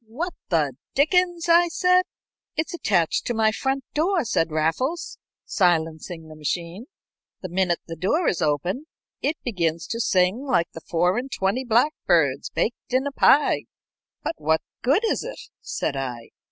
"What 0.07 0.33
the 0.49 0.73
dickens!" 0.95 1.47
I 1.47 1.67
said. 1.67 2.05
"It's 2.57 2.73
attached 2.73 3.27
to 3.27 3.35
my 3.35 3.51
front 3.51 3.83
door," 3.93 4.25
said 4.25 4.49
Raffles, 4.49 5.19
silencing 5.45 6.27
the 6.27 6.35
machine. 6.35 6.87
"The 7.43 7.49
minute 7.49 7.77
the 7.85 7.95
door 7.95 8.27
is 8.27 8.41
opened 8.41 8.87
it 9.21 9.37
begins 9.43 9.85
to 9.89 9.99
sing 9.99 10.39
like 10.41 10.71
the 10.71 10.81
four 10.81 11.19
and 11.19 11.31
twenty 11.31 11.63
blackbirds 11.63 12.49
baked 12.49 12.93
in 12.95 13.05
a 13.05 13.11
pie." 13.11 13.65
"But 14.23 14.33
what 14.37 14.61
good 14.81 15.05
is 15.05 15.23
it?" 15.23 15.39
said 15.61 15.95
I. 15.95 16.31